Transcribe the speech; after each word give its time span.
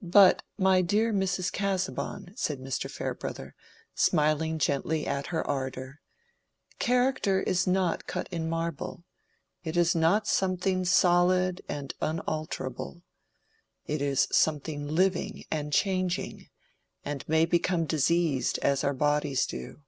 "But, 0.00 0.42
my 0.56 0.80
dear 0.80 1.12
Mrs. 1.12 1.52
Casaubon," 1.52 2.32
said 2.34 2.60
Mr. 2.60 2.90
Farebrother, 2.90 3.54
smiling 3.94 4.58
gently 4.58 5.06
at 5.06 5.26
her 5.26 5.46
ardor, 5.46 6.00
"character 6.78 7.42
is 7.42 7.66
not 7.66 8.06
cut 8.06 8.26
in 8.30 8.48
marble—it 8.48 9.76
is 9.76 9.94
not 9.94 10.26
something 10.26 10.86
solid 10.86 11.60
and 11.68 11.92
unalterable. 12.00 13.02
It 13.84 14.00
is 14.00 14.26
something 14.32 14.88
living 14.88 15.44
and 15.50 15.74
changing, 15.74 16.48
and 17.04 17.22
may 17.28 17.44
become 17.44 17.84
diseased 17.84 18.58
as 18.62 18.82
our 18.82 18.94
bodies 18.94 19.44
do." 19.44 19.82